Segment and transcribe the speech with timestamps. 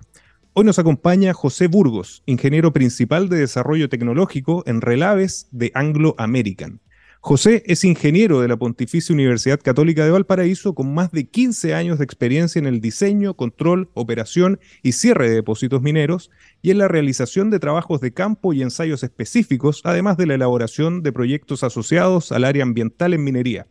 [0.52, 6.80] Hoy nos acompaña José Burgos, ingeniero principal de desarrollo tecnológico en Relaves de Anglo American.
[7.22, 11.98] José es ingeniero de la Pontificia Universidad Católica de Valparaíso con más de 15 años
[11.98, 16.30] de experiencia en el diseño, control, operación y cierre de depósitos mineros
[16.62, 21.02] y en la realización de trabajos de campo y ensayos específicos, además de la elaboración
[21.02, 23.66] de proyectos asociados al área ambiental en minería.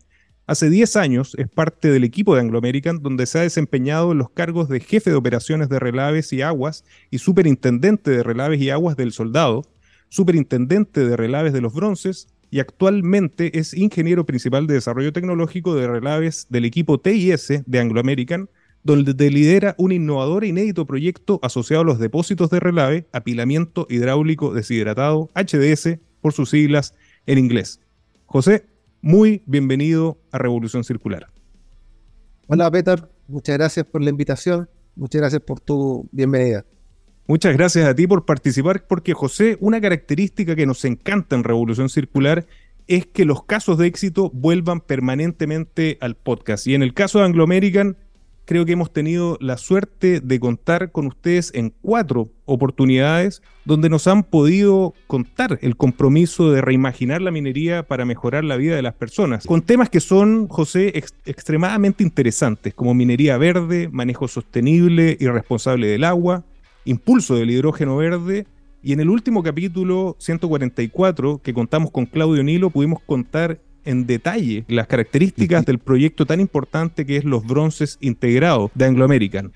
[0.46, 4.20] Hace 10 años es parte del equipo de Anglo American, donde se ha desempeñado en
[4.20, 8.70] los cargos de jefe de operaciones de relaves y aguas y superintendente de relaves y
[8.70, 9.64] aguas del soldado,
[10.08, 15.88] superintendente de relaves de los bronces, y actualmente es ingeniero principal de desarrollo tecnológico de
[15.88, 18.50] relaves del equipo TIS de Anglo American,
[18.84, 24.54] donde lidera un innovador e inédito proyecto asociado a los depósitos de relave, apilamiento hidráulico
[24.54, 27.80] deshidratado, HDS, por sus siglas en inglés.
[28.26, 28.66] José,
[29.02, 31.28] muy bienvenido a Revolución Circular.
[32.48, 33.08] Hola, Peter.
[33.28, 34.68] Muchas gracias por la invitación.
[34.96, 36.66] Muchas gracias por tu bienvenida.
[37.30, 41.88] Muchas gracias a ti por participar, porque José, una característica que nos encanta en Revolución
[41.88, 42.48] Circular
[42.88, 46.66] es que los casos de éxito vuelvan permanentemente al podcast.
[46.66, 47.98] Y en el caso de Anglo American,
[48.46, 54.08] creo que hemos tenido la suerte de contar con ustedes en cuatro oportunidades donde nos
[54.08, 58.96] han podido contar el compromiso de reimaginar la minería para mejorar la vida de las
[58.96, 60.94] personas, con temas que son, José,
[61.26, 66.44] extremadamente interesantes, como minería verde, manejo sostenible y responsable del agua,
[66.86, 68.48] impulso del hidrógeno verde.
[68.82, 74.66] Y en el último capítulo 144 que contamos con Claudio Nilo pudimos contar en detalle
[74.68, 79.52] las características del proyecto tan importante que es los bronces integrados de Anglo American.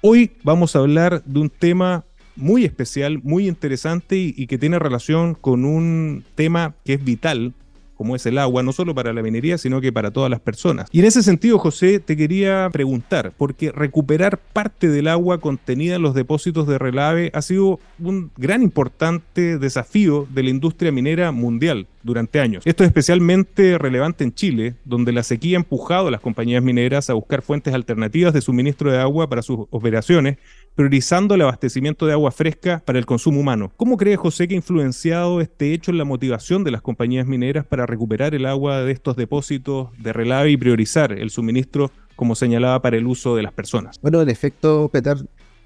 [0.00, 2.04] Hoy vamos a hablar de un tema
[2.36, 7.54] muy especial, muy interesante y, y que tiene relación con un tema que es vital
[7.96, 10.88] como es el agua, no solo para la minería, sino que para todas las personas.
[10.92, 16.02] Y en ese sentido, José, te quería preguntar, porque recuperar parte del agua contenida en
[16.02, 21.86] los depósitos de relave ha sido un gran importante desafío de la industria minera mundial
[22.02, 22.62] durante años.
[22.66, 27.10] Esto es especialmente relevante en Chile, donde la sequía ha empujado a las compañías mineras
[27.10, 30.38] a buscar fuentes alternativas de suministro de agua para sus operaciones,
[30.74, 33.72] priorizando el abastecimiento de agua fresca para el consumo humano.
[33.76, 37.64] ¿Cómo cree José que ha influenciado este hecho en la motivación de las compañías mineras
[37.64, 42.82] para recuperar el agua de estos depósitos de relave y priorizar el suministro, como señalaba,
[42.82, 44.00] para el uso de las personas?
[44.00, 45.16] Bueno, en efecto, Peter,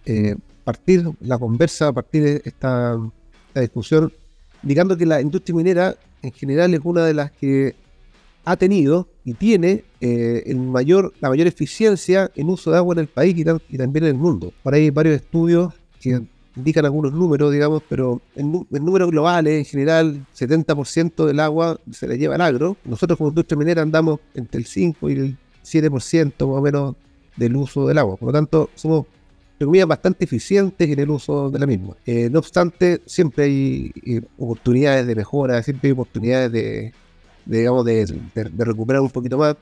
[0.04, 2.98] eh, partir la conversa, partir esta,
[3.48, 4.12] esta discusión,
[4.62, 7.74] digamos que la industria minera en general es una de las que
[8.44, 10.42] ha tenido y tiene eh,
[11.20, 14.54] la mayor eficiencia en uso de agua en el país y, también en el mundo.
[14.62, 16.22] Por ahí hay varios estudios que
[16.56, 22.16] indican algunos números, digamos, pero en, números globales, en general, 70% del agua se le
[22.16, 22.78] lleva al agro.
[22.86, 26.96] Nosotros como industria minera andamos entre el 5 y el 7% más o menos
[27.36, 28.16] del uso del agua.
[28.16, 29.04] Por lo tanto, somos
[29.86, 31.96] bastante eficientes en el uso de la misma.
[32.06, 36.92] Eh, no obstante, siempre hay eh, oportunidades de mejora, siempre hay oportunidades de,
[37.48, 38.06] digamos, de,
[38.56, 39.56] recuperar un poquito más.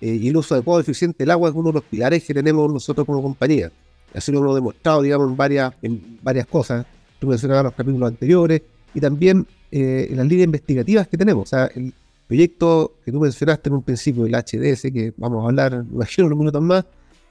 [0.00, 2.34] Eh, y el uso adecuado y eficiente del agua es uno de los pilares que
[2.34, 3.70] tenemos nosotros como compañía.
[4.14, 6.86] Así lo hemos demostrado, digamos, en varias, en varias cosas.
[7.18, 8.62] Tú mencionabas los capítulos anteriores
[8.94, 11.44] y también eh, en las líneas investigativas que tenemos.
[11.44, 11.92] O sea, el
[12.26, 16.38] proyecto que tú mencionaste en un principio, el HDS, que vamos a hablar, imagino, unos
[16.38, 16.84] minutos más,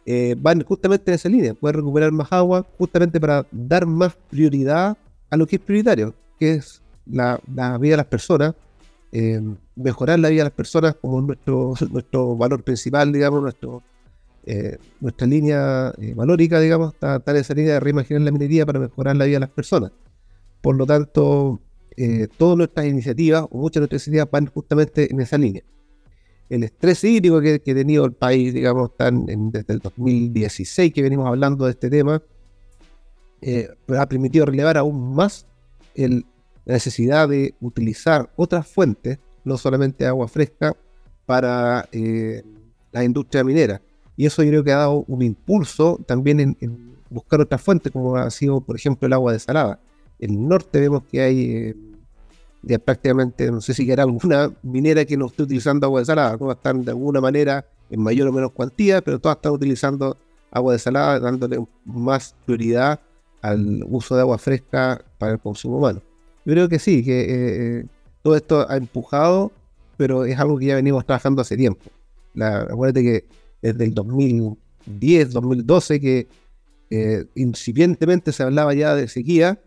[0.05, 1.53] eh, van justamente en esa línea.
[1.53, 4.97] Poder recuperar más agua justamente para dar más prioridad
[5.29, 8.55] a lo que es prioritario, que es la, la vida de las personas
[9.13, 9.41] eh,
[9.75, 13.83] mejorar la vida de las personas como nuestro, nuestro valor principal, digamos, nuestro,
[14.45, 18.79] eh, nuestra línea eh, valórica, digamos, está, en esa línea de reimaginar la minería para
[18.79, 19.91] mejorar la vida de las personas.
[20.61, 21.59] Por lo tanto,
[22.38, 25.63] todas nuestras iniciativas, o muchas de nuestras iniciativas, van justamente en esa línea.
[26.49, 31.02] El estrés hídrico que, que ha tenido el país, digamos, están desde el 2016 que
[31.02, 32.22] venimos hablando de este tema,
[33.97, 35.47] ha permitido relevar aún más
[35.96, 36.25] el,
[36.66, 40.75] la necesidad de utilizar otras fuentes, no solamente agua fresca,
[41.25, 42.43] para eh,
[42.91, 43.81] la industria minera.
[44.17, 48.16] Y eso yo creo que ha dado un impulso también en, buscar otras fuentes, como
[48.16, 49.79] ha sido, por ejemplo, el agua desalada.
[50.19, 51.75] En el norte vemos que hay eh,
[52.64, 56.57] ya prácticamente, no sé si hay alguna minera que no esté utilizando agua desalada, todas
[56.57, 60.17] están de alguna manera en mayor o menor cuantía, pero todas están utilizando
[60.52, 62.99] agua desalada, dándole más prioridad
[63.41, 66.02] al uso de agua fresca para el consumo humano.
[66.46, 67.28] Yo creo que sí, que eh,
[67.79, 67.85] eh,
[68.23, 69.52] todo esto ha empujado,
[69.97, 71.91] pero es algo que ya venimos trabajando hace tiempo.
[72.34, 73.26] La, acuérdate que
[73.61, 76.28] desde el 2010, 2012, que
[76.90, 79.59] eh, incipientemente se hablaba ya de sequía.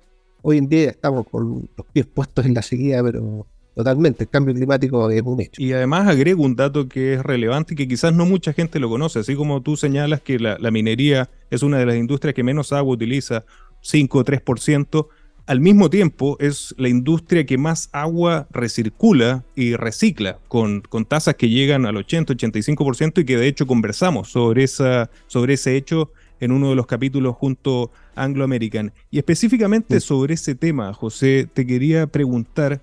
[0.42, 4.54] Hoy en día estamos con los pies puestos en la sequía, pero totalmente, el cambio
[4.54, 5.62] climático es un hecho.
[5.62, 8.88] Y además agrego un dato que es relevante y que quizás no mucha gente lo
[8.88, 12.42] conoce, así como tú señalas que la, la minería es una de las industrias que
[12.42, 13.44] menos agua utiliza,
[13.80, 15.08] 5 o 3%,
[15.46, 21.34] al mismo tiempo es la industria que más agua recircula y recicla, con, con tasas
[21.34, 26.10] que llegan al 80-85% y que de hecho conversamos sobre, esa, sobre ese hecho
[26.40, 28.92] en uno de los capítulos junto a Anglo American.
[29.10, 32.80] Y específicamente sobre ese tema, José, te quería preguntar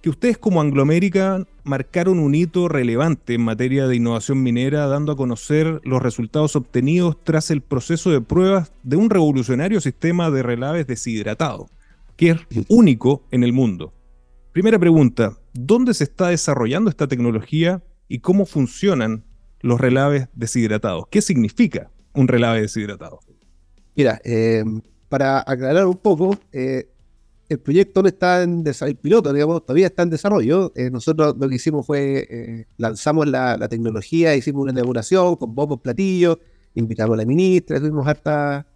[0.00, 5.12] que ustedes como Anglo American marcaron un hito relevante en materia de innovación minera, dando
[5.12, 10.42] a conocer los resultados obtenidos tras el proceso de pruebas de un revolucionario sistema de
[10.42, 11.68] relaves deshidratado
[12.16, 12.38] que es
[12.68, 13.92] único en el mundo.
[14.52, 19.24] Primera pregunta, ¿dónde se está desarrollando esta tecnología y cómo funcionan
[19.60, 21.06] los relaves deshidratados?
[21.10, 23.20] ¿Qué significa un relave deshidratado?
[23.96, 24.64] Mira, eh,
[25.08, 26.88] para aclarar un poco, eh,
[27.48, 30.72] el proyecto no está en desarrollo piloto, digamos, todavía está en desarrollo.
[30.76, 36.38] Eh, nosotros lo que hicimos fue lanzamos la, tecnología, hicimos una inauguración con bombos platillos,
[36.74, 38.66] invitamos a la ministra, tuvimos harta,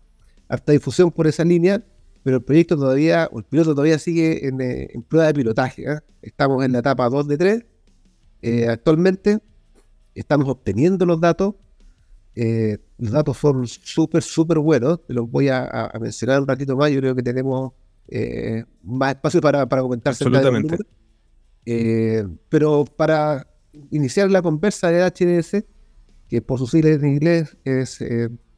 [0.49, 1.83] harta difusión por esa línea
[2.29, 5.89] pero el proyecto todavía, o el piloto todavía sigue en, eh, prueba de pilotaje.
[5.89, 6.05] ¿ah?
[6.21, 7.67] Estamos en la etapa 2 de 3.
[8.43, 9.39] Eh, actualmente
[10.15, 11.55] estamos obteniendo los datos.
[12.35, 15.01] Eh, los datos son súper, súper buenos.
[15.09, 16.91] Los voy a, mencionar un ratito más.
[16.91, 17.73] Yo creo que tenemos
[18.83, 20.11] más espacio para, para comentar.
[20.11, 20.77] Absolutamente.
[22.51, 23.47] pero para
[23.91, 25.65] iniciar la conversa de HDS,
[26.29, 28.05] que por sus siglas en inglés es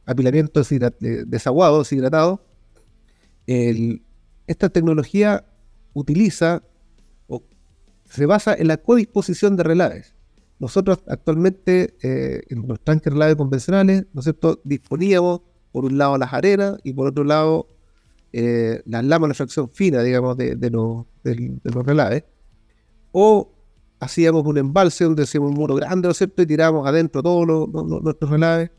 [0.05, 0.61] apilamiento
[1.25, 2.50] desaguado, deshidratado,
[3.47, 5.45] esta tecnología
[5.93, 6.63] utiliza
[7.27, 7.43] o
[8.05, 10.15] se basa en la codisposición de relaves.
[10.59, 15.41] Nosotros actualmente eh, en los tanques relaves convencionales, ¿no es disponíamos
[15.71, 17.67] por un lado las arenas y por otro lado
[18.33, 21.05] eh, las lamas de fracción fina, digamos, de, los,
[21.85, 22.23] relaves.
[23.11, 23.51] O
[23.99, 27.69] hacíamos un embalse donde hacíamos un muro grande, ¿no es cierto?, y tiramos adentro todos
[28.03, 28.71] nuestros relaves.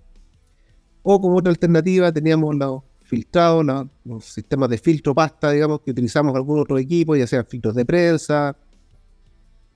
[1.02, 2.82] O como otra alternativa teníamos los
[3.12, 3.62] filtrado,
[4.04, 7.84] los sistemas de filtro pasta, digamos, que utilizamos algún otro equipo, ya sean filtros de
[7.84, 8.56] prensa,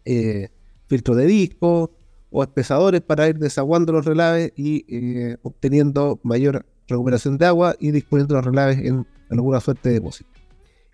[0.07, 0.49] eh,
[0.87, 1.91] filtros de disco
[2.31, 7.91] o espesadores para ir desaguando los relaves y eh, obteniendo mayor recuperación de agua y
[7.91, 10.31] disponiendo los relaves en alguna suerte de depósito.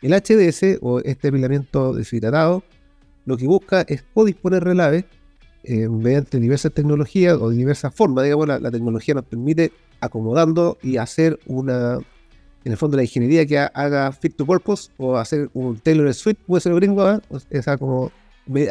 [0.00, 2.64] El HDS o este apilamiento deshidratado
[3.24, 5.04] lo que busca es disponer relaves
[5.62, 8.24] eh, mediante diversas tecnologías o diversas formas.
[8.24, 12.00] Digamos, la, tecnología nos permite acomodando y hacer una,
[12.64, 16.40] en el fondo la ingeniería que haga fit to purpose o hacer un tailor suite,
[16.46, 17.20] puede ser gringo, ¿eh?
[17.50, 18.12] esa como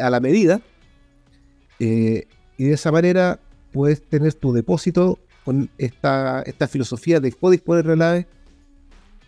[0.00, 0.60] a la medida.
[1.78, 3.40] Eh, y de esa manera
[3.72, 8.26] puedes tener tu depósito con esta, esta filosofía de disponer relaves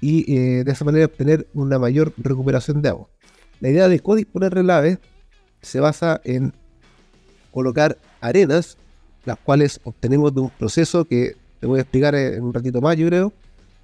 [0.00, 3.08] y eh, de esa manera obtener una mayor recuperación de agua.
[3.60, 4.98] La idea de codisponer relaves
[5.62, 6.52] se basa en
[7.50, 8.76] colocar arenas,
[9.24, 12.96] las cuales obtenemos de un proceso que te voy a explicar en un ratito más,
[12.96, 13.32] yo creo,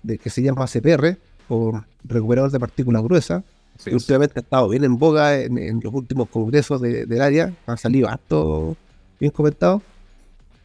[0.02, 1.19] de, que se llama CPR,
[1.49, 3.43] o recuperador de partículas gruesas,
[3.85, 8.08] que últimamente ha estado bien en boga en, los últimos congresos del área, han salido
[8.08, 8.76] harto
[9.19, 9.82] bien comentado.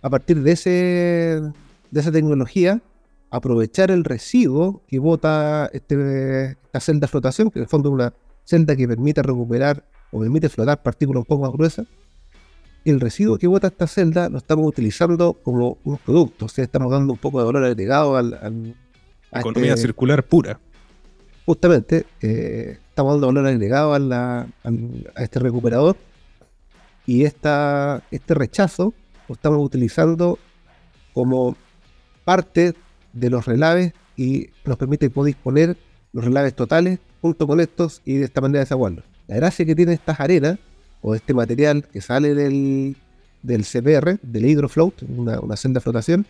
[0.02, 0.70] A partir de, ese,
[1.90, 2.82] de esa tecnología,
[3.32, 7.94] aprovechar el residuo que bota este, esta celda de flotación, que en el fondo es
[7.94, 11.88] una celda que permite recuperar o permite flotar partículas un poco más gruesas.
[12.84, 16.92] El residuo que bota esta celda lo estamos utilizando como un producto, o sea, estamos
[16.92, 18.76] dando un poco de valor agregado al,
[19.40, 20.60] Economía este circular pura.
[21.46, 24.48] Justamente, eh, estamos dando valor agregado a,
[25.18, 25.98] este recuperador
[27.06, 28.94] y esta, este rechazo
[29.28, 30.40] lo estamos utilizando
[31.14, 31.56] como
[32.24, 32.74] parte
[33.14, 35.78] de los relaves y nos permite poder disponer
[36.14, 39.04] los relaves totales junto con estos y de esta manera desaguarlos.
[39.28, 40.58] La gracia que tiene estas arenas
[41.02, 42.96] o este material que sale del,
[43.44, 46.26] del CPR, del hydrofloat, una, una celda de flotación,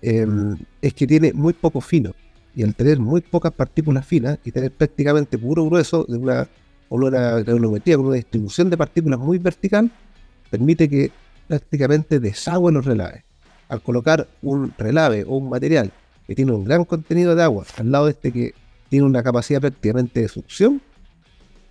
[0.00, 2.14] em, es que tiene muy poco fino
[2.56, 6.48] y al tener muy pocas partículas finas y tener prácticamente puro grueso de una,
[6.88, 9.90] una granulometría con una distribución de partículas muy vertical,
[10.50, 11.12] permite que
[11.46, 13.24] prácticamente desagüe los relaves.
[13.68, 15.92] Al colocar un relave o un material
[16.26, 18.54] que tiene un gran contenido de agua al lado de este que
[18.88, 20.80] tiene una capacidad prácticamente de succión,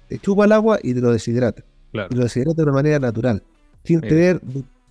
[0.07, 1.63] te chupa el agua y te lo deshidrata.
[1.93, 3.41] Y lo deshidrata de una manera natural,
[3.83, 4.39] sin tener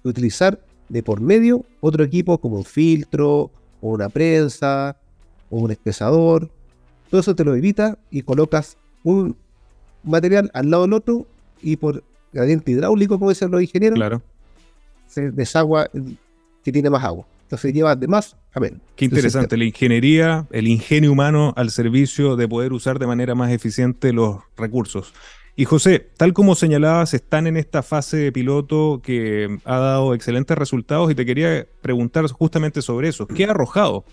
[0.03, 0.59] que utilizar
[0.89, 4.97] de por medio otro equipo como un filtro o una prensa
[5.55, 6.51] o un espesador.
[7.11, 9.37] Todo eso te lo evita y colocas un
[10.03, 11.27] material al lado del otro
[11.63, 14.23] y por gradiente hidráulico, como dicen los ingenieros, claro.
[15.07, 15.89] se desagua
[16.65, 17.25] que tiene más agua.
[17.43, 18.81] Entonces lleva de más a menos.
[18.97, 23.53] Qué interesante, la ingeniería, el ingenio humano al servicio de poder usar de manera más
[23.53, 25.15] eficiente los recursos.
[25.55, 30.59] Y José, tal como señalabas, están en esta fase de piloto que ha dado excelentes
[30.59, 33.29] resultados y te quería preguntar justamente sobre eso.
[33.29, 34.05] ¿Qué ha arrojado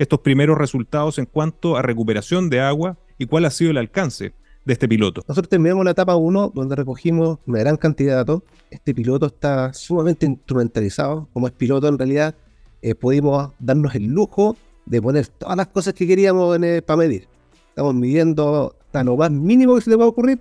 [0.00, 4.32] estos primeros resultados en cuanto a recuperación de agua y cuál ha sido el alcance
[4.64, 5.22] de este piloto?
[5.28, 8.42] Nosotros terminamos la etapa 1 donde recogimos una gran cantidad de datos.
[8.70, 11.28] Este piloto está sumamente instrumentalizado.
[11.32, 12.34] Como es piloto en realidad,
[12.82, 17.28] eh, pudimos darnos el lujo de poner todas las cosas que queríamos para medir.
[17.68, 20.40] Estamos midiendo hasta lo más mínimo que se le va a ocurrir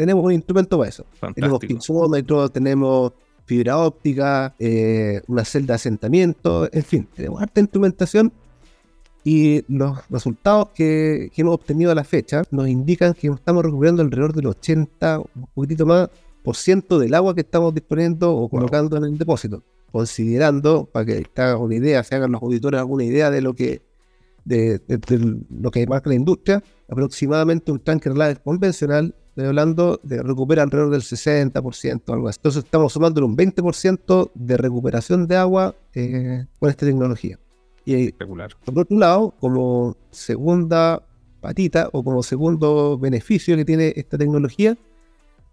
[0.00, 1.04] tenemos un instrumento para eso.
[1.34, 3.12] Tenemos pinzómetros, tenemos
[3.44, 8.32] fibra óptica, eh, una celda de asentamiento, en fin, tenemos harta instrumentación
[9.24, 14.32] y los resultados que, hemos obtenido a la fecha nos indican que estamos recuperando alrededor
[14.32, 16.08] del 80, un poquitito más,
[16.42, 19.62] por ciento del agua que estamos disponiendo o colocando en el depósito.
[19.92, 23.82] Considerando, para que te una idea, se hagan los auditores alguna idea de lo que
[24.44, 24.80] de,
[25.50, 30.90] lo que marca la industria, aproximadamente un tanque relave convencional Estoy hablando de recupera alrededor
[30.90, 32.38] del 60%, algo así.
[32.40, 37.38] Entonces estamos sumando un 20% de recuperación de agua eh, con esta tecnología.
[37.98, 41.02] Y por otro lado, como segunda
[41.40, 44.76] patita o como segundo beneficio que tiene esta tecnología,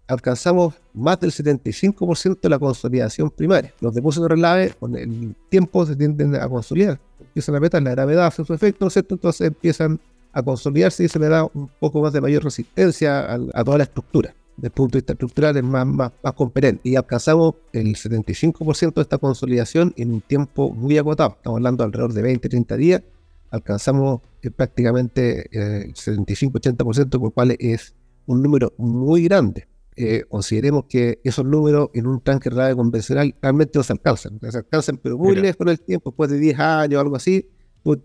[0.08, 3.72] alcanzamos más del 75% de la consolidación primaria.
[3.80, 6.98] Los depósitos de relave con el tiempo se tienden a consolidar.
[7.20, 9.14] Empiezan a meter la gravedad hace su efecto, ¿no es cierto?
[9.14, 10.00] Entonces empiezan
[10.32, 13.84] a consolidarse y se le da un poco más de mayor resistencia a, toda la
[13.84, 14.34] estructura.
[14.58, 16.80] Desde el punto de vista estructural es más, más, más competente.
[16.82, 21.34] Y alcanzamos el 75% de esta consolidación en un tiempo muy acotado.
[21.36, 23.02] Estamos hablando alrededor de 20, 30 días.
[23.50, 27.94] Alcanzamos eh, prácticamente eh, el 75-80%, por lo cual es
[28.26, 29.68] un número muy grande.
[29.94, 34.40] Eh, consideremos que esos números en un tanque radio convencional realmente no se alcanzan.
[34.40, 37.48] Se alcanzan, pero muy lejos con el tiempo, después de 10 años o algo así,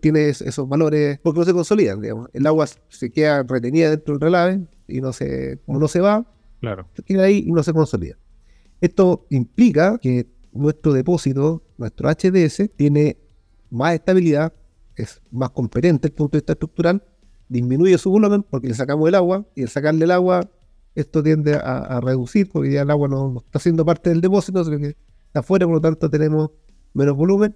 [0.00, 2.30] tienes esos valores porque no se consolidan, digamos.
[2.32, 6.24] El agua se queda retenida dentro del relave y no se, como no se va,
[6.64, 6.88] claro.
[6.94, 8.16] se queda ahí y no se consolida.
[8.80, 13.18] Esto implica que nuestro depósito, nuestro HDS, tiene
[13.70, 14.52] más estabilidad,
[14.96, 17.02] es más competente desde el punto de vista estructural,
[17.48, 20.50] disminuye su volumen porque le sacamos el agua y al sacarle el agua
[20.94, 24.64] esto tiende a, reducir porque ya el agua no, no, está siendo parte del depósito,
[24.64, 26.50] sino que está afuera, por lo tanto tenemos
[26.92, 27.54] menos volumen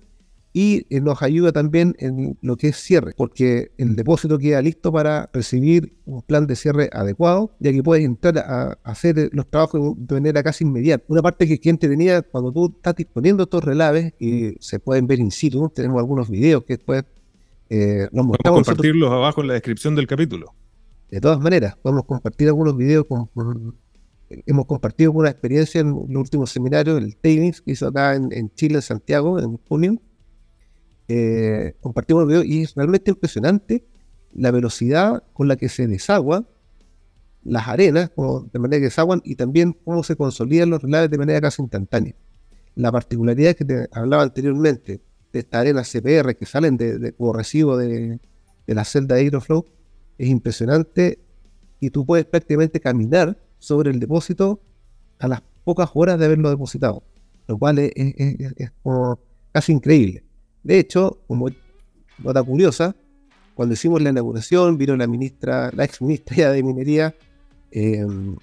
[0.58, 4.90] y eh, nos ayuda también en lo que es cierre, porque el depósito queda listo
[4.90, 9.94] para recibir un plan de cierre adecuado, ya que puedes entrar a, hacer los trabajos
[9.96, 11.04] de manera casi inmediata.
[11.06, 15.06] Una parte que quien te tenía cuando tú estás disponiendo estos relaves y se pueden
[15.06, 17.04] ver in situ, tenemos algunos videos que después
[17.70, 18.66] eh, nos mostramos.
[18.66, 20.56] compartirlos abajo en la descripción del capítulo.
[21.08, 23.30] De todas maneras, podemos compartir algunos videos con,
[24.28, 28.52] hemos compartido una experiencia en el último seminario, el Tailings, que hizo acá en, en
[28.56, 30.00] Chile, en Santiago, en junio
[31.08, 33.84] eh, compartimos el video y es realmente impresionante
[34.32, 36.46] la velocidad con la que se desagua
[37.44, 38.10] las arenas,
[38.52, 42.14] de manera que desaguan, y también cómo se consolidan los relaves de manera casi instantánea.
[42.74, 45.00] La particularidad que te hablaba anteriormente
[45.32, 48.20] de estas arenas CPR que salen de, como residuo de,
[48.66, 49.64] la celda de Aeroflow
[50.18, 51.18] es impresionante
[51.80, 54.60] y tú puedes prácticamente caminar sobre el depósito
[55.18, 57.02] a las pocas horas de haberlo depositado,
[57.46, 57.92] lo cual es
[59.52, 60.27] casi increíble.
[60.62, 61.48] De hecho, como
[62.18, 62.94] nota curiosa,
[63.54, 67.14] cuando hicimos la inauguración, vino la ministra, la ex ministra de Minería,
[67.70, 68.36] em,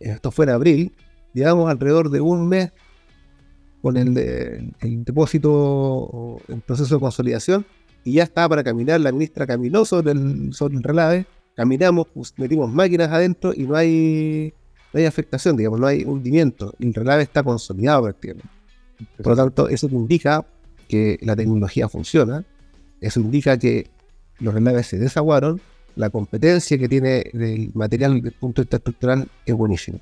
[0.00, 0.92] esto fue en abril,
[1.32, 2.72] llevamos alrededor de un mes
[3.80, 4.14] con el,
[5.04, 7.64] depósito en proceso de consolidación
[8.02, 12.72] y ya estaba para caminar, la ministra caminó sobre el, sobre el relave, caminamos, metimos
[12.72, 14.52] máquinas adentro y no hay,
[14.92, 18.48] no hay afectación, digamos, no hay hundimiento, el relave está consolidado prácticamente.
[19.18, 20.44] Por lo tanto, eso indica
[20.88, 22.44] que la tecnología funciona,
[23.00, 23.88] eso indica que
[24.38, 25.60] los relaves se desaguaron,
[25.96, 29.98] la competencia que tiene el material desde el punto de vista estructural es buenísima.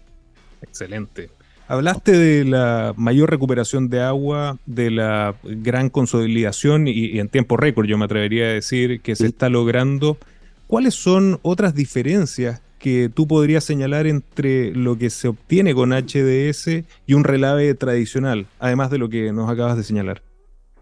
[0.63, 1.31] Excelente.
[1.67, 7.87] Hablaste de la mayor recuperación de agua, de la gran consolidación y, en tiempo récord,
[7.87, 10.19] yo me atrevería a decir que se está logrando.
[10.67, 16.85] ¿Cuáles son otras diferencias que tú podrías señalar entre lo que se obtiene con HDS
[17.07, 20.23] y un relave tradicional, además de lo que nos acabas de señalar?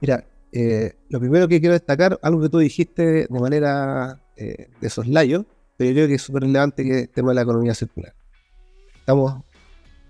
[0.03, 4.91] Mira, eh, lo primero que quiero destacar, algo que tú dijiste de manera eh, de
[4.91, 7.73] soslayo, pero yo creo que es súper relevante que es el tema de la economía
[7.73, 8.13] circular.
[8.99, 9.45] Estamos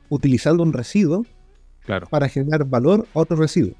[0.08, 1.26] utilizando un residuo
[2.08, 3.74] para generar valor a otro residuo.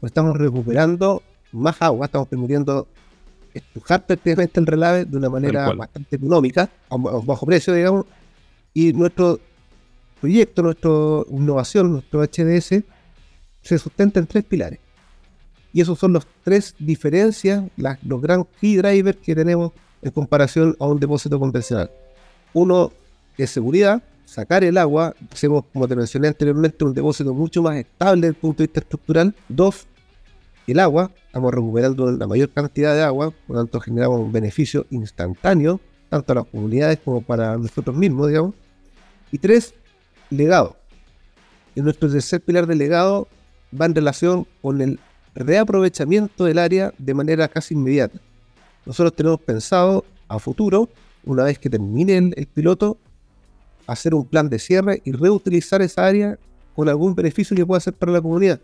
[0.00, 2.88] Pues estamos recuperando más agua, estamos permitiendo
[3.52, 8.06] estrujar prácticamente el relave de una manera bastante económica, a bajo precio, digamos,
[8.72, 9.38] y nuestro
[10.18, 10.90] proyecto, nuestra
[11.30, 12.82] innovación, nuestro HDS,
[13.60, 14.80] se sustenta en tres pilares
[15.74, 17.64] Y esos son los tres diferencias,
[18.06, 21.90] los gran key drivers que tenemos en comparación a un depósito convencional.
[22.52, 22.92] Uno
[23.36, 28.20] es seguridad, sacar el agua, hacemos, como te mencioné anteriormente, un depósito mucho más estable
[28.20, 29.34] desde el punto de vista estructural.
[29.48, 29.86] Dos,
[30.68, 34.86] el agua, estamos recuperando la mayor cantidad de agua, por lo tanto generamos un beneficio
[34.90, 38.54] instantáneo, tanto a las comunidades como para nosotros mismos, digamos.
[39.32, 39.74] Y tres,
[40.30, 40.76] legado.
[41.74, 43.26] Y nuestro tercer pilar de legado
[43.78, 45.00] va en relación con el
[45.34, 48.18] reaprovechamiento del área de manera casi inmediata.
[48.86, 50.88] Nosotros tenemos pensado a futuro,
[51.24, 52.98] una vez que termine el, piloto,
[53.86, 56.38] hacer un plan de cierre y reutilizar esa área
[56.74, 58.60] con algún beneficio que pueda ser para la comunidad.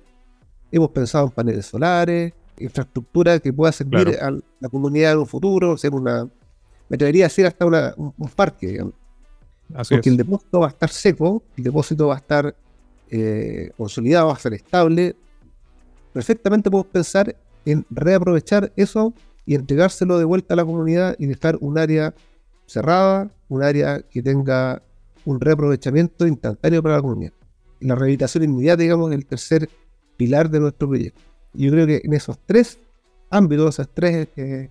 [0.71, 5.77] Hemos pensado en paneles solares, infraestructura que pueda servir a la comunidad en un futuro,
[5.77, 6.25] ser una,
[6.89, 8.95] me atrevería a decir hasta un, parque, digamos.
[9.89, 12.55] Porque el depósito va a estar seco, el depósito va a estar
[13.09, 15.17] eh, consolidado, va a ser estable.
[16.13, 19.15] Perfectamente podemos pensar en reaprovechar eso
[19.47, 22.15] y entregárselo de vuelta a la comunidad y dejar un área
[22.67, 24.83] cerrada, un área que tenga
[25.25, 27.33] un reaprovechamiento instantáneo para la comunidad.
[27.81, 29.69] La rehabilitación inmediata, digamos, es el tercer
[30.17, 31.21] pilar de nuestro proyecto.
[31.55, 32.79] Yo creo que en esos tres
[33.31, 34.69] ámbitos, esos tres eh,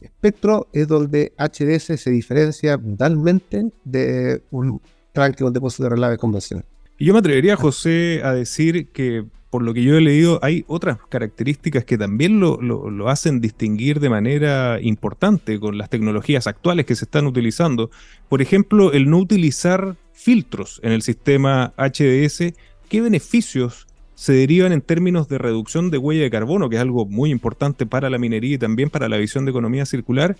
[0.00, 4.80] espectros, es donde HDS se diferencia brutalmente de un
[5.12, 6.64] tranque o un depósito de relave convencional.
[6.98, 10.64] Y yo me atrevería, José, a decir que por lo que yo he leído, hay
[10.66, 16.94] otras características que también lo, hacen distinguir de manera importante con las tecnologías actuales que
[16.94, 17.90] se están utilizando.
[18.28, 22.52] Por ejemplo, el no utilizar filtros en el sistema HDS,
[22.88, 27.06] ¿qué beneficios se derivan en términos de reducción de huella de carbono, que es algo
[27.06, 30.36] muy importante para la minería y también para la visión de economía circular,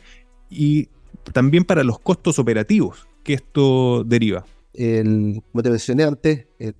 [0.51, 0.89] y
[1.33, 4.45] también para los costos operativos que esto deriva?
[4.75, 6.75] El, como te mencioné antes, el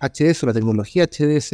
[0.00, 1.50] HDS o la tecnología HDS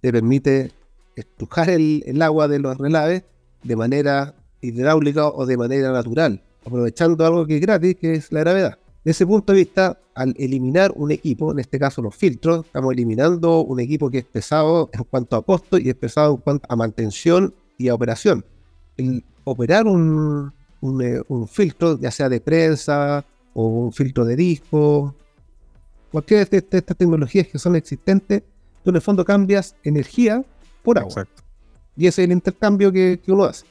[0.00, 0.72] te permite
[1.14, 3.24] estrujar el, agua de los relaves
[3.62, 8.40] de manera hidráulica o de manera natural, aprovechando algo que es gratis, que es la
[8.40, 8.78] gravedad.
[9.04, 12.92] Desde ese punto de vista, al eliminar un equipo, en este caso los filtros, estamos
[12.92, 16.66] eliminando un equipo que es pesado en cuanto a costo y es pesado en cuanto
[16.68, 18.44] a mantención y a operación.
[18.96, 20.52] El operar un,
[21.02, 23.24] eh, un filtro, ya sea de prensa
[23.58, 25.14] o un filtro de disco
[26.10, 28.42] cualquiera de, estas tecnologías que son existentes,
[28.82, 30.44] tú en el fondo cambias energía
[30.82, 31.26] por agua.
[31.96, 33.66] Y ese es el intercambio que, uno hace.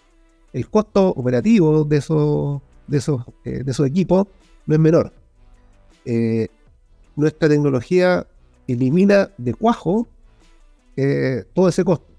[0.52, 4.28] El costo operativo de esos, de esos, eh, de esos equipos
[4.66, 5.14] no es menor.
[6.06, 6.48] Eh,
[7.16, 8.28] nuestra tecnología
[8.68, 10.08] elimina de cuajo
[10.98, 12.14] eh, todo ese costo.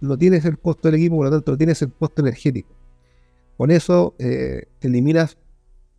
[0.00, 2.72] No tienes el costo del equipo, por lo tanto, no tienes el costo energético.
[3.56, 5.36] Con eso te eliminas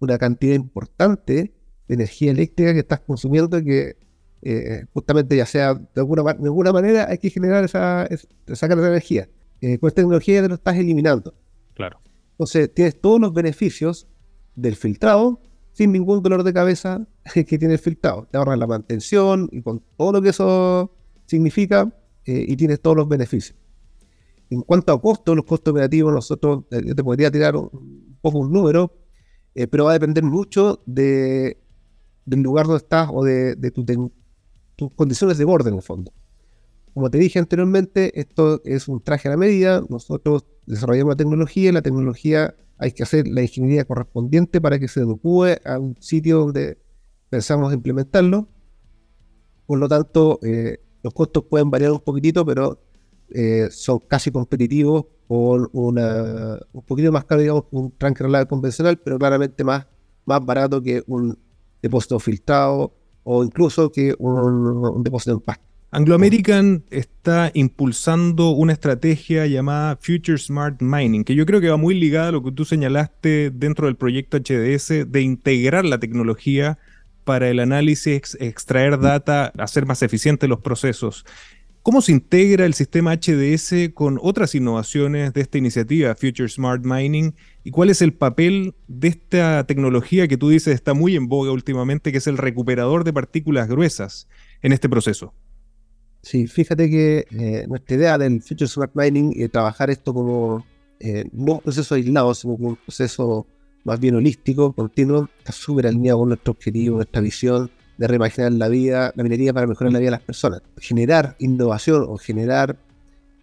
[0.03, 1.53] una cantidad importante
[1.87, 3.97] de energía eléctrica que estás consumiendo y que
[4.41, 8.07] eh, justamente ya sea de alguna, de alguna manera hay que generar esa,
[8.47, 9.29] esa energía.
[9.61, 11.33] Eh, con esta tecnología te lo estás eliminando.
[11.73, 11.99] Claro.
[12.31, 14.07] Entonces tienes todos los beneficios
[14.55, 18.27] del filtrado sin ningún dolor de cabeza que tiene el filtrado.
[18.29, 20.91] Te ahorras la mantención y con todo lo que eso
[21.25, 21.93] significa
[22.25, 23.57] eh, y tienes todos los beneficios.
[24.49, 28.51] En cuanto a costos, los costos operativos, nosotros, yo te podría tirar un poco un
[28.51, 28.91] número,
[29.53, 31.63] pero va a depender mucho de
[32.25, 33.55] del lugar donde estás o de,
[34.75, 36.11] tus condiciones de borde en el fondo.
[36.93, 39.83] Como te dije anteriormente, esto es un traje a la medida.
[39.89, 44.87] Nosotros desarrollamos la tecnología y la tecnología hay que hacer la ingeniería correspondiente para que
[44.87, 46.77] se adecue a un sitio donde
[47.29, 48.47] pensamos implementarlo.
[49.65, 52.79] Por lo tanto, eh, los costos pueden variar un poquitito, pero
[53.29, 59.63] eh, son casi competitivos un poquito más caro, digamos, un tranque relave convencional, pero claramente
[59.63, 59.87] más,
[60.25, 61.37] más barato que un
[61.81, 62.93] depósito filtrado
[63.23, 65.63] o incluso que un, depósito en pasta.
[65.91, 71.77] Anglo American está impulsando una estrategia llamada Future Smart Mining, que yo creo que va
[71.77, 76.79] muy ligada a lo que tú señalaste dentro del proyecto HDS de integrar la tecnología
[77.23, 81.25] para el análisis, extraer data, hacer más eficientes los procesos.
[81.83, 87.35] ¿Cómo se integra el sistema HDS con otras innovaciones de esta iniciativa, Future Smart Mining?
[87.65, 91.51] ¿Y cuál es el papel de esta tecnología que tú dices está muy en boga
[91.51, 94.29] últimamente, que es el recuperador de partículas gruesas
[94.61, 95.33] en este proceso?
[96.21, 100.65] Sí, fíjate que eh, nuestra idea del Future Smart Mining es trabajar esto como
[101.01, 103.45] eh, no un proceso aislado, sino como un proceso
[103.83, 107.69] más bien holístico, continuo, está súper alineado con nuestro objetivo, nuestra visión
[108.03, 110.61] de reimaginar la vida, la minería para mejorar la vida de las personas.
[110.77, 112.75] Generar innovación o generar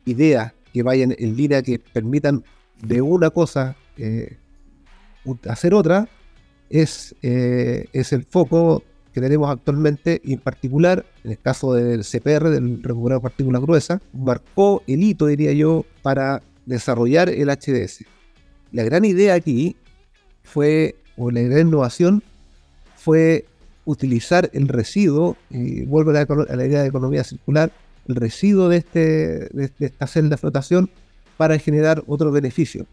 [0.04, 2.44] ideas que vayan en línea que permitan
[2.82, 4.36] de una cosa eh,
[5.48, 6.10] hacer otra
[6.68, 8.82] es, eh, es el foco
[9.14, 13.62] que tenemos actualmente, y en particular, en el caso del CPR, del recuperado de partículas
[13.62, 18.04] gruesas, marcó el hito, diría yo, para desarrollar el HDS.
[18.72, 19.74] La gran idea aquí
[20.42, 22.22] fue, o la gran innovación,
[22.94, 23.46] fue
[23.90, 27.72] utilizar el residuo, y vuelvo a la, idea de economía circular,
[28.06, 29.00] el residuo de, este,
[29.52, 30.90] de, esta celda de flotación
[31.36, 32.86] para generar otro beneficio.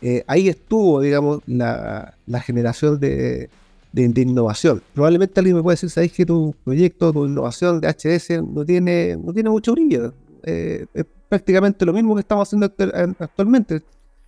[0.00, 3.48] Eh, ahí estuvo, digamos, la, generación de,
[3.94, 4.82] innovación.
[4.94, 9.16] Probablemente alguien me puede decir, ¿sabéis que tu proyecto, tu innovación de HDS no tiene,
[9.16, 10.14] no tiene mucho brillo?
[10.44, 12.72] Eh, es prácticamente lo mismo que estamos haciendo
[13.18, 13.82] actualmente.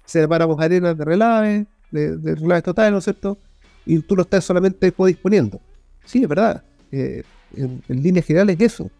[0.04, 3.38] Separamos arenas de relave, de, de relaves totales, ¿no es cierto?
[3.86, 5.60] Y tú lo estás solamente disponiendo.
[6.08, 6.64] Sí, es verdad.
[6.90, 7.22] Eh,
[7.54, 8.90] en, líneas generales es eso.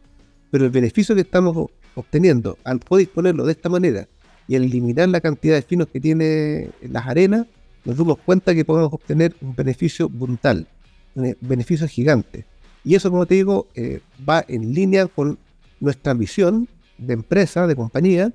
[0.51, 4.07] Pero el beneficio que estamos obteniendo al poder disponerlo de esta manera
[4.47, 7.47] y al eliminar la cantidad de finos que tiene las arenas,
[7.87, 10.67] nos damos cuenta que podemos obtener un beneficio brutal,
[11.15, 12.45] un beneficio gigante.
[12.85, 15.39] Y eso, como te digo, eh, va en línea con
[15.81, 16.69] nuestra visión
[16.99, 18.33] de empresa, de compañía,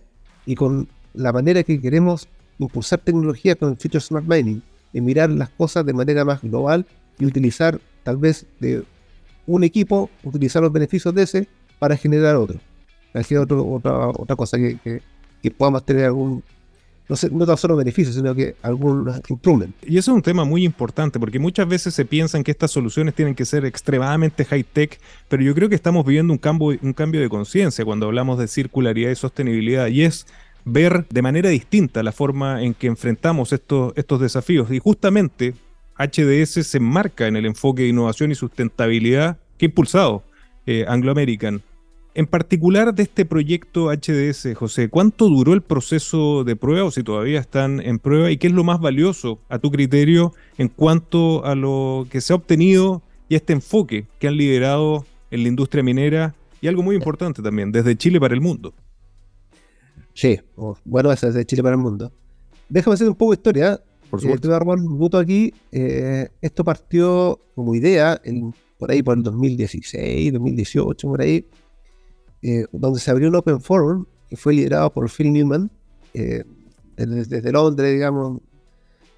[0.47, 5.29] y con la manera que queremos impulsar tecnología con el Future Smart Mining, y mirar
[5.29, 6.85] las cosas de manera más global
[7.19, 8.83] y utilizar tal vez de
[9.45, 11.47] un equipo, utilizar los beneficios de ese
[11.79, 12.59] para generar otro.
[13.11, 14.77] Para generar otra, otra cosa que,
[15.41, 16.41] que, podamos tener algún,
[17.09, 19.75] no, sé, no tan solo beneficios, sino que algún improvement.
[19.83, 23.13] Y eso es un tema muy importante, porque muchas veces se piensan que estas soluciones
[23.13, 27.19] tienen que ser extremadamente high-tech, pero yo creo que estamos viviendo un cambio, un cambio
[27.19, 30.25] de conciencia cuando hablamos de circularidad y sostenibilidad, y es
[30.65, 34.71] ver de manera distinta la forma en que enfrentamos estos, estos desafíos.
[34.71, 35.53] Y justamente
[36.05, 40.23] HDS se enmarca en el enfoque de innovación y sustentabilidad que ha impulsado
[40.65, 41.61] eh, Anglo American.
[42.15, 47.01] En particular de este proyecto HDS, José, ¿cuánto duró el proceso de prueba o si
[47.01, 51.43] todavía están en prueba y qué es lo más valioso a tu criterio en cuanto
[51.43, 55.83] a lo que se ha obtenido y este enfoque que han liderado en la industria
[55.83, 58.75] minera y algo muy importante también, desde Chile para el mundo?
[60.13, 60.39] Sí,
[60.85, 62.11] bueno, es desde Chile para el mundo.
[62.69, 63.81] Déjame hacer un poco de historia.
[64.13, 64.63] Por eh, supuesto.
[64.63, 65.53] voy aquí.
[65.71, 68.21] Eh, esto partió como idea
[68.77, 71.47] por ahí por el 2016, 2018, por ahí,
[72.43, 75.71] eh, donde se abrió un Open Forum que fue liderado por Phil Newman.
[76.13, 78.39] Desde, Londres, digamos,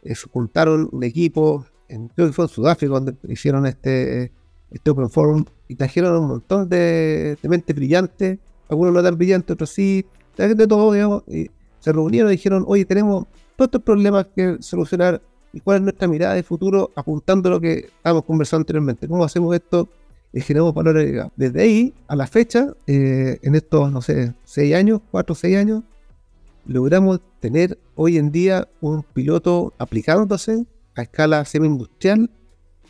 [0.02, 4.32] se juntaron un equipo, en, creo que fue en Sudáfrica, donde hicieron este,
[4.72, 9.56] este Open Forum y trajeron un montón de, de mentes brillantes, algunos no tan brillantes,
[9.56, 10.06] otros sí,
[10.38, 13.26] de todo, digamos, y se reunieron y dijeron, oye, tenemos
[13.56, 15.22] todos estos problemas que solucionar
[15.54, 19.08] y cuál es nuestra mirada de futuro apuntando a lo que estábamos conversando anteriormente.
[19.08, 19.88] ¿Cómo hacemos esto?
[20.34, 21.32] Y generamos valor agregado.
[21.38, 25.56] Desde ahí a la fecha, eh, en estos, no sé, seis años, cuatro o seis
[25.56, 25.84] años,
[26.66, 30.66] logramos tener hoy en día un piloto aplicándose
[30.96, 32.30] a escala semi-industrial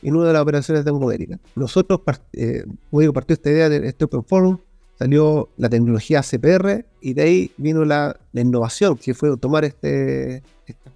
[0.01, 1.39] en una de las operaciones de América.
[1.55, 2.01] Nosotros,
[2.33, 2.65] eh,
[3.13, 4.57] partió esta idea de este Open Forum,
[4.97, 10.93] salió la tecnología CPR y de ahí vino la, innovación, que fue tomar este, estas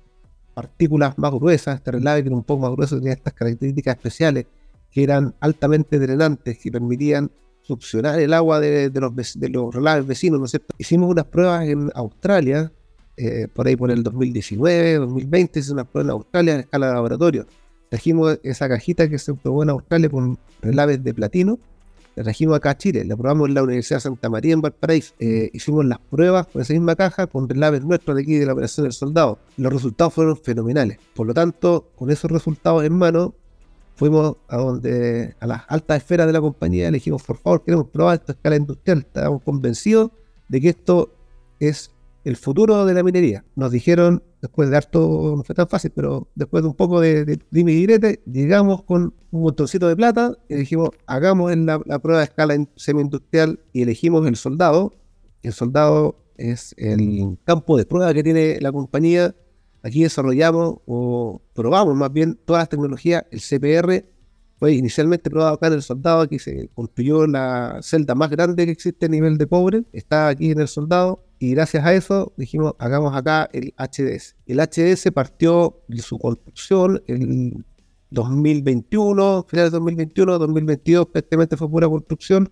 [0.54, 4.46] partículas más gruesas, este relave que era un poco más grueso, tenía estas características especiales
[4.92, 7.30] que eran altamente drenantes, que permitían
[7.62, 10.74] succionar el agua de, los, de relaves vecinos, ¿no es cierto?
[10.78, 12.72] Hicimos unas pruebas en Australia,
[13.16, 16.94] eh, por ahí por el 2019, 2020, hicimos unas pruebas en Australia en escala de
[16.94, 17.46] laboratorio.
[17.90, 21.60] Trajimos esa cajita que se probó en Australia con relaves de platino
[22.20, 25.14] la trajimos acá a Chile, la probamos en la Universidad de Santa María en Valparaíso.
[25.20, 28.52] Eh, hicimos las pruebas con esa misma caja con relaves nuestros de aquí de la
[28.52, 29.40] operación del soldado.
[29.56, 30.98] Los resultados fueron fenomenales.
[31.16, 33.36] Por lo tanto, con esos resultados en mano,
[33.96, 37.88] fuimos a donde a las altas esferas de la compañía, le dijimos, por favor, queremos
[37.88, 38.98] probar esta escala industrial.
[39.00, 40.12] Estábamos convencidos
[40.50, 41.14] de que esto
[41.58, 41.90] es
[42.24, 43.46] el futuro de la minería.
[43.56, 47.26] Nos dijeron, después de harto, no fue tan fácil, pero después de un poco de,
[47.26, 51.80] de dime y direte, llegamos con un montoncito de plata y dijimos, hagamos en la,
[51.80, 54.94] prueba de escala semi-industrial y elegimos el soldado.
[55.42, 59.36] El soldado es el campo de prueba que tiene la compañía.
[59.82, 63.24] Aquí desarrollamos o probamos más bien todas las tecnologías.
[63.32, 64.06] El CPR
[64.58, 68.74] fue inicialmente probado acá en el soldado, aquí se construyó la celda más grande que
[68.74, 69.86] existe a nivel de pobre.
[69.94, 74.36] Está aquí en el soldado y gracias a eso dijimos, hagamos acá el HDS.
[74.46, 77.66] El HDS partió de su construcción en
[78.12, 82.52] 2021, finales de 2021, 2022 prácticamente fue pura construcción.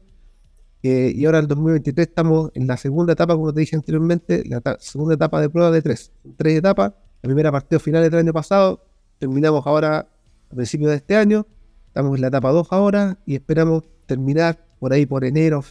[0.83, 4.61] Eh, y ahora en 2023 estamos en la segunda etapa, como te dije anteriormente, la
[4.79, 6.11] segunda etapa de prueba de tres.
[6.37, 6.93] Tres etapas.
[7.21, 8.85] La primera partió finales del año pasado,
[9.17, 10.07] terminamos ahora
[10.49, 11.45] a principios de este año.
[11.87, 15.63] Estamos en la etapa 2 ahora y esperamos terminar por ahí por enero,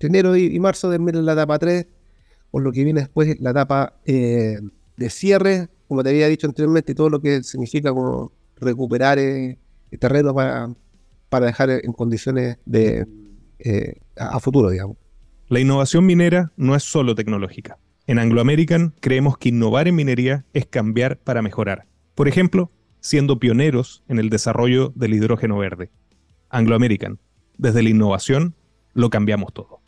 [0.00, 1.86] enero y, marzo, terminar la etapa 3
[2.50, 4.58] por lo que viene después la etapa eh,
[4.96, 9.58] de cierre, como te había dicho anteriormente, todo lo que significa como recuperar eh,
[9.98, 10.70] terreno para,
[11.28, 13.06] para dejar en condiciones de
[13.58, 14.96] eh, a futuro, digamos.
[15.48, 17.78] La innovación minera no es solo tecnológica.
[18.06, 21.86] En Anglo American creemos que innovar en minería es cambiar para mejorar.
[22.14, 25.90] Por ejemplo, siendo pioneros en el desarrollo del hidrógeno verde.
[26.50, 27.18] Anglo American,
[27.56, 28.54] desde la innovación,
[28.94, 29.80] lo cambiamos todo.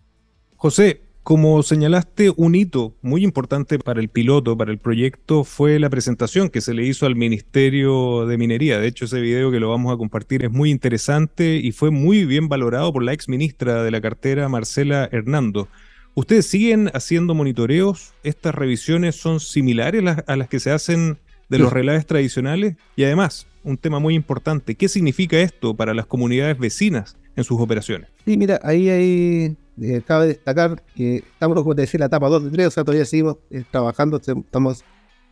[0.56, 5.90] José, como señalaste, un hito muy importante para el piloto, para el proyecto, fue la
[5.90, 8.80] presentación que se le hizo al Ministerio de Minería.
[8.80, 12.24] De hecho, ese video que lo vamos a compartir es muy interesante y fue muy
[12.24, 15.68] bien valorado por la ex ministra de la cartera, Marcela Hernando.
[16.14, 18.14] ¿Ustedes siguen haciendo monitoreos?
[18.24, 22.76] ¿Estas revisiones son similares a las que se hacen de los relaves tradicionales?
[22.96, 27.60] Y además, un tema muy importante, ¿qué significa esto para las comunidades vecinas en sus
[27.60, 28.08] operaciones?
[28.24, 32.28] Sí, mira, ahí hay eh, cabe destacar que estamos, como te decía, en la etapa
[32.28, 34.84] 2 de 3, o sea, todavía seguimos eh, trabajando, estamos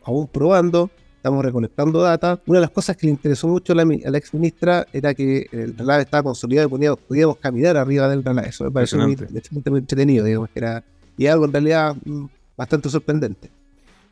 [0.04, 2.40] aún probando, estamos recolectando data.
[2.46, 5.76] Una de las cosas que le interesó mucho a la, ex ministra era que el
[5.76, 8.48] relave estaba consolidado y podíamos, caminar arriba del relave.
[8.48, 10.82] Eso me pareció muy, muy, entretenido, digamos, que era,
[11.16, 12.24] y algo en realidad mm,
[12.56, 13.50] bastante sorprendente.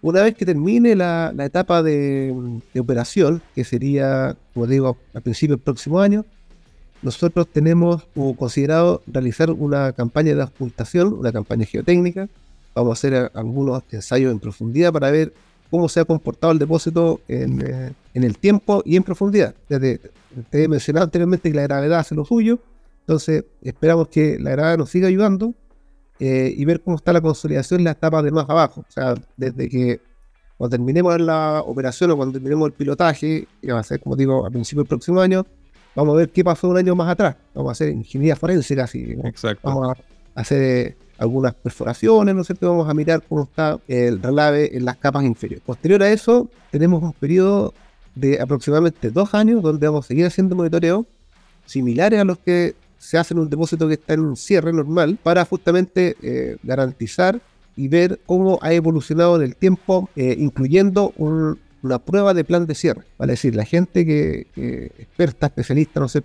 [0.03, 5.59] Una vez que termine la, etapa de, de, operación, que sería, como digo, a principios
[5.59, 6.27] del próximo año,
[7.02, 8.06] nosotros tenemos
[8.38, 12.28] considerado realizar una campaña de ocultación, una campaña geotécnica.
[12.74, 15.32] Vamos a hacer algunos ensayos en profundidad para ver
[15.70, 19.54] cómo se ha comportado el depósito en, eh, el tiempo y en profundidad.
[19.68, 20.00] te
[20.52, 22.59] he mencionado anteriormente que la gravedad hace lo suyo,
[23.00, 25.54] entonces esperamos que la gravedad nos siga ayudando
[26.18, 28.80] eh, y ver cómo está la consolidación en las etapas de más abajo.
[28.80, 30.00] O sea, desde que
[30.56, 34.46] cuando terminemos la operación o cuando terminemos el pilotaje, que va a ser, como digo,
[34.46, 35.46] a principios del próximo año,
[35.96, 37.37] Vamos a ver qué pasó un año más atrás.
[37.54, 39.16] Vamos a hacer ingeniería forense casi.
[39.24, 39.66] Exacto.
[39.66, 39.96] Vamos
[40.35, 42.68] a hacer eh, algunas perforaciones, ¿no es cierto?
[42.68, 45.64] Vamos a mirar cómo está el relave en las capas inferiores.
[45.64, 47.72] Posterior a eso, tenemos un periodo
[48.14, 51.06] de aproximadamente dos años donde vamos a seguir haciendo monitoreo
[51.64, 55.18] similares a los que se hacen en un depósito que está en un cierre normal
[55.22, 57.40] para justamente eh, garantizar
[57.74, 62.66] y ver cómo ha evolucionado en el tiempo, eh, incluyendo un una prueba de plan
[62.66, 63.05] de cierre.
[63.18, 64.46] Vale decir, la gente que,
[64.99, 66.22] experta, especialista, ¿no es eh,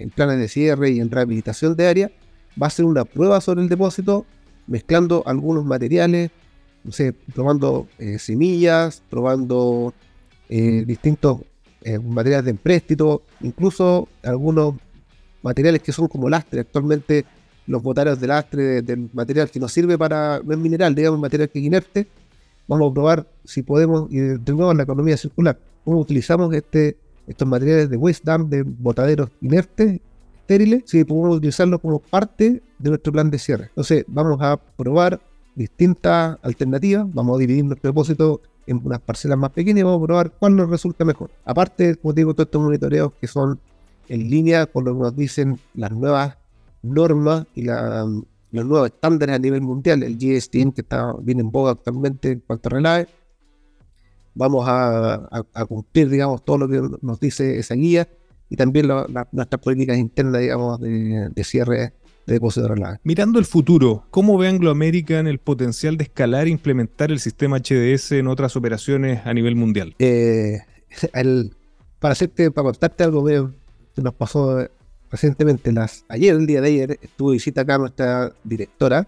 [0.00, 2.10] en, planes de cierre y en rehabilitación de área,
[2.60, 4.24] va a hacer una prueba sobre el depósito,
[4.66, 6.30] mezclando algunos materiales,
[6.84, 9.92] no sé, probando eh, semillas, probando
[10.48, 11.40] eh, distintos
[12.04, 14.76] materiales de empréstito, incluso algunos
[15.42, 16.60] materiales que son como lastre.
[16.60, 17.24] Actualmente
[17.66, 21.48] los botarios de lastre del material que nos sirve para, no es mineral, digamos, material
[21.48, 22.06] que es inerte,
[22.68, 26.96] vamos a probar si podemos, y de nuevo en la economía circular, cómo utilizamos este,
[27.26, 30.00] estos materiales de waste dump, de botaderos inertes,
[30.40, 33.64] estériles, si podemos utilizarlos como parte de nuestro plan de cierre.
[33.68, 35.20] Entonces, vamos a probar
[35.54, 40.06] distintas alternativas, vamos a dividir nuestro depósito en unas parcelas más pequeñas y vamos a
[40.06, 41.30] probar cuál nos resulta mejor.
[41.44, 43.58] Aparte, como digo, todos estos monitoreos que son
[44.08, 46.36] en línea con lo que nos dicen las nuevas
[46.82, 48.06] normas y la,
[48.52, 52.40] los nuevos estándares a nivel mundial, el GSTM que está bien en boga actualmente en
[52.40, 53.08] cuanto a relave.
[54.34, 58.08] Vamos a, cumplir, digamos, todo lo que nos dice esa guía
[58.48, 58.88] y también
[59.32, 61.92] nuestras políticas internas, digamos, de, cierre
[62.26, 62.98] de depósito de relave.
[63.04, 67.58] Mirando el futuro, ¿cómo ve Anglo American el potencial de escalar e implementar el sistema
[67.58, 69.94] HDS en otras operaciones a nivel mundial?
[69.98, 70.58] Eh,
[71.98, 74.66] para hacerte, para contarte algo que nos pasó
[75.12, 79.06] recientemente, las, ayer, el día de ayer, estuvo visita acá nuestra directora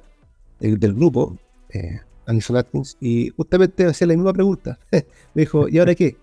[0.61, 1.37] del, grupo,
[1.71, 4.79] eh, Alison Atkins, y justamente hacía la misma pregunta.
[4.93, 5.03] Me
[5.43, 6.17] dijo, ¿y ahora qué?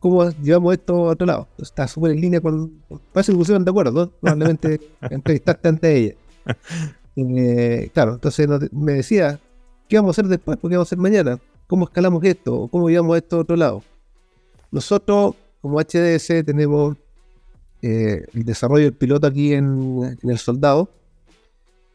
[0.00, 1.48] ¿Cómo llevamos esto a otro lado?
[1.58, 2.82] Está súper en línea con.
[3.12, 4.10] Parece que pusieron de acuerdo, ¿no?
[4.10, 6.14] Probablemente entrevistaste ante ella.
[7.16, 9.40] Eh, claro, entonces me decía,
[9.88, 10.58] ¿qué vamos a hacer después?
[10.60, 11.38] ¿Qué vamos a hacer mañana?
[11.66, 12.68] ¿Cómo escalamos esto?
[12.68, 13.82] ¿Cómo llevamos esto a otro lado?
[14.70, 16.96] Nosotros, como HDS, tenemos
[17.82, 20.90] eh, el desarrollo del piloto aquí en, el soldado.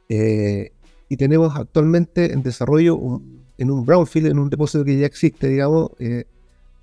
[0.10, 0.72] Eh,
[1.10, 3.22] y tenemos actualmente en desarrollo
[3.58, 6.26] en un brownfield, en un depósito que ya existe, digamos, eh,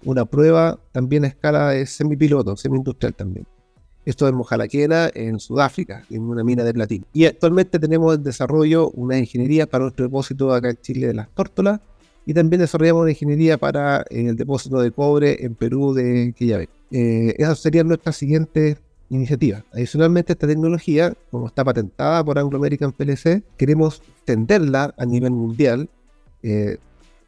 [0.04, 3.46] una prueba también a escala de semipiloto, semi-industrial también.
[4.04, 7.04] Esto es Mojalaquena, en Sudáfrica, en una mina de platino.
[7.12, 11.28] Y actualmente tenemos en desarrollo una ingeniería para nuestro depósito acá en Chile de las
[11.34, 11.80] tórtolas.
[12.24, 16.68] Y también desarrollamos una ingeniería para el depósito de cobre en Perú de Quillave.
[16.90, 18.78] Eh, esas serían nuestras siguientes
[19.10, 19.64] iniciativa.
[19.72, 25.88] Adicionalmente, esta tecnología, como está patentada por Anglo American PLC, queremos extenderla a nivel mundial.
[26.42, 26.78] Eh,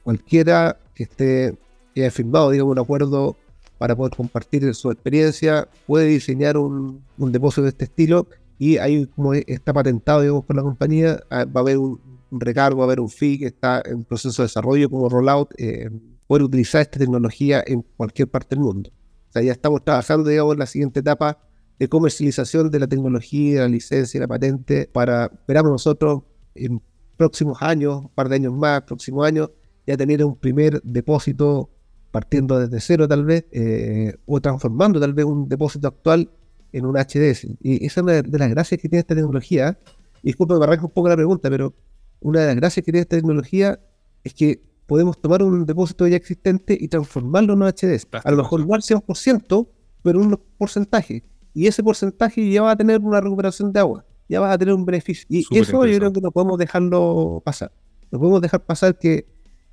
[0.02, 1.56] cualquiera que esté
[1.94, 3.36] que haya firmado digamos, un acuerdo
[3.78, 9.34] para poder compartir su experiencia puede diseñar un, depósito de este estilo y ahí como
[9.34, 11.98] está patentado digamos, por la compañía, ah, va a haber un,
[12.30, 15.90] recargo, va a haber un fee que está en proceso de desarrollo como rollout, eh,
[16.28, 18.90] poder utilizar esta tecnología en cualquier parte del mundo.
[19.30, 21.38] O sea, ya estamos trabajando, digamos, en la siguiente etapa
[21.80, 26.22] de comercialización de la tecnología, la licencia, la patente, para, esperamos nosotros,
[26.54, 26.82] en
[27.16, 29.50] próximos años, un par de años más, próximos años,
[29.86, 31.70] ya tener un primer depósito
[32.10, 36.30] partiendo desde cero tal vez, eh, o transformando tal vez un depósito actual
[36.70, 37.46] en un HDS.
[37.62, 39.78] Y esa es una de las gracias que tiene esta tecnología.
[40.22, 41.74] Y disculpe, me arranco un poco la pregunta, pero
[42.20, 43.80] una de las gracias que tiene esta tecnología
[44.22, 48.06] es que podemos tomar un depósito ya existente y transformarlo en un HDS.
[48.22, 49.68] A lo mejor igual 100%,
[50.02, 51.24] pero un porcentaje.
[51.54, 54.74] Y ese porcentaje ya va a tener una recuperación de agua, ya va a tener
[54.74, 55.26] un beneficio.
[55.28, 57.72] Y eso yo creo que no podemos dejarlo pasar.
[58.10, 59.26] No podemos dejar pasar que,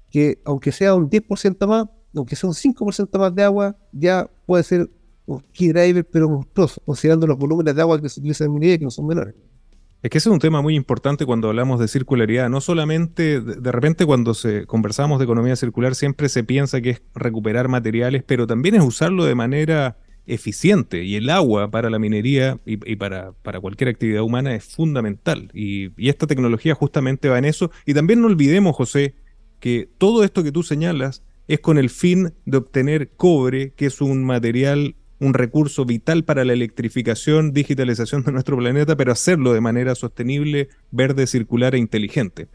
[0.10, 4.64] que aunque sea un 10% más, aunque sea un 5% más de agua, ya puede
[4.64, 4.90] ser
[5.26, 8.78] un key driver, pero monstruoso, considerando los volúmenes de agua que se utilizan en minería
[8.78, 9.36] que no son menores.
[10.04, 12.50] Es que ese es un tema muy importante cuando hablamos de circularidad.
[12.50, 17.02] No solamente, de repente cuando se, conversamos de economía circular, siempre se piensa que es
[17.16, 21.04] recuperar materiales, pero también es usarlo de manera eficiente.
[21.04, 25.50] Y el agua para la minería y, para, para, cualquier actividad humana es fundamental.
[25.54, 27.72] Y, y esta tecnología justamente va en eso.
[27.86, 29.16] Y también no olvidemos, José,
[29.60, 34.02] que todo esto que tú señalas es con el fin de obtener cobre, que es
[34.02, 39.62] un material, un recurso vital para la electrificación, digitalización de nuestro planeta, pero hacerlo de
[39.62, 42.50] manera sostenible, verde, circular e inteligente.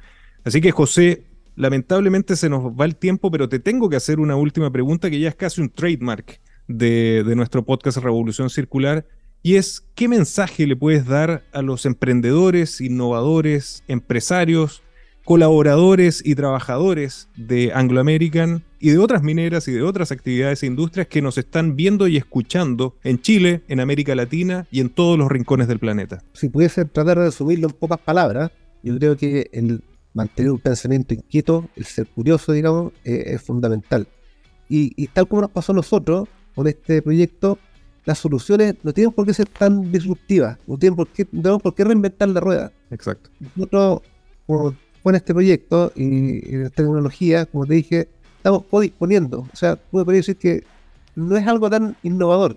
[0.45, 1.25] Así que José,
[1.57, 5.21] lamentablemente se nos va el tiempo, pero te tengo que hacer una última pregunta que
[5.21, 9.07] ya es casi un trademark de, nuestro podcast Revolución Circular.
[9.43, 14.83] Y es, ¿qué mensaje le puedes dar a los emprendedores, innovadores, empresarios,
[15.25, 20.67] colaboradores y trabajadores de Anglo American y de otras mineras y de otras actividades e
[20.67, 25.19] industrias que nos están viendo y escuchando en Chile, en América Latina y en todos
[25.19, 26.23] los rincones del planeta.
[26.33, 28.51] Si pudiese tratar de resumirlo en pocas palabras,
[28.83, 29.83] yo creo que el
[30.15, 34.07] mantener un pensamiento inquieto, el ser curioso, digamos, eh, es fundamental.
[34.69, 37.59] Y, tal como nos pasó a nosotros con este proyecto,
[38.05, 41.75] las soluciones no tienen por qué ser tan disruptivas, no tienen por qué, no por
[41.75, 42.73] qué reinventar la rueda.
[42.91, 43.31] Exacto.
[43.57, 44.03] Nosotros,
[44.47, 48.65] como con este proyecto y, esta tecnología, como te dije, estamos
[48.99, 49.47] poniendo.
[49.53, 50.65] O sea, puedo decir que
[51.15, 52.57] no es algo tan innovador,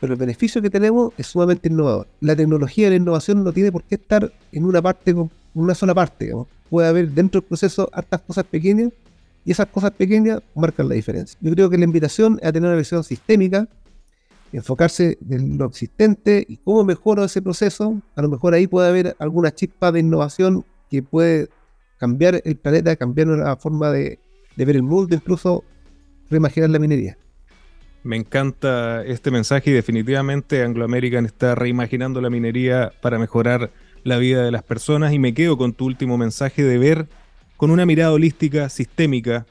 [0.00, 2.06] pero el beneficio que tenemos es sumamente innovador.
[2.20, 5.74] La tecnología y la innovación no tiene por qué estar en una parte, en una
[5.74, 6.32] sola parte.
[6.70, 8.92] Puede haber dentro del proceso hartas cosas pequeñas
[9.48, 11.38] y esas cosas pequeñas marcan la diferencia.
[11.40, 13.66] Yo creo que la invitación es a tener una visión sistémica,
[14.52, 17.98] enfocarse en lo existente y cómo mejoro ese proceso.
[18.14, 21.48] A lo mejor ahí puede haber alguna chispa de innovación que puede
[21.96, 24.18] cambiar el planeta, cambiar la forma de,
[24.54, 25.64] ver el mundo, incluso
[26.28, 27.16] reimaginar la minería.
[28.02, 33.70] Me encanta este mensaje y definitivamente Anglo American está reimaginando la minería para mejorar
[34.04, 37.08] la vida de las personas y me quedo con tu último mensaje de ver
[37.58, 39.44] con una mirada holística, sistémica,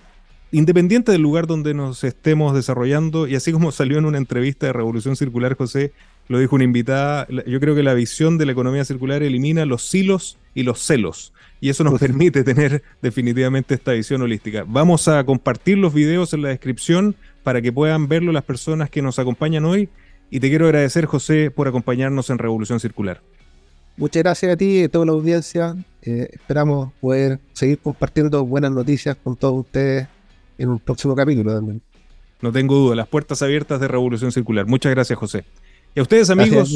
[0.51, 4.73] independiente del lugar donde nos estemos desarrollando y así como salió en una entrevista de
[4.73, 5.91] Revolución Circular, José,
[6.29, 9.83] lo dijo una invitada, yo creo que la visión de la economía circular elimina los
[9.83, 14.63] silos y los celos y eso nos permite tener definitivamente esta visión holística.
[14.65, 19.01] Vamos a compartir los videos en la descripción para que puedan verlo las personas que
[19.01, 19.89] nos acompañan hoy
[20.31, 23.21] y te quiero agradecer José por acompañarnos en Revolución Circular.
[23.97, 25.75] Muchas gracias a ti y a toda la audiencia.
[26.03, 30.07] Eh, esperamos poder seguir compartiendo buenas noticias con todos ustedes
[30.59, 31.81] en un próximo capítulo también.
[32.39, 34.67] No tengo duda, las puertas abiertas de Revolución Circular.
[34.67, 35.45] Muchas gracias José.
[35.95, 36.71] Y a ustedes amigos,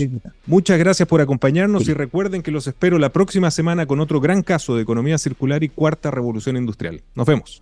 [0.48, 4.42] muchas gracias por acompañarnos y recuerden que los espero la próxima semana con otro gran
[4.42, 7.04] caso de economía circular y cuarta revolución industrial.
[7.14, 7.62] Nos vemos.